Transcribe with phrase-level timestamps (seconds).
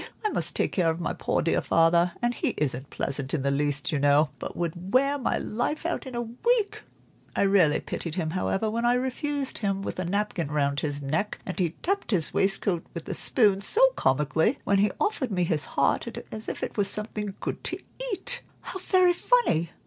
[0.25, 3.51] I must take care of my poor dear father, and he isn't pleasant in the
[3.51, 6.81] least, you know, but would wear my life out in a week.
[7.35, 11.37] I really pitied him, however, when I refused him, with a napkin round his neck,
[11.45, 15.65] and he tapped his waistcoat with a spoon so comically, when he offered me his
[15.65, 17.77] heart, as if it were something good to
[18.11, 19.69] eat." "How very funny!